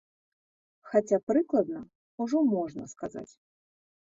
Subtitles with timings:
[0.93, 1.79] Хаця прыкладна
[2.25, 3.29] ўжо можна сказаць.